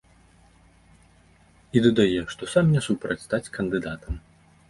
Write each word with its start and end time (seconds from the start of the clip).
І 1.75 1.83
дадае, 1.87 2.21
што 2.35 2.49
сам 2.53 2.65
не 2.77 2.81
супраць 2.87 3.21
стаць 3.27 3.51
кандыдатам. 3.59 4.13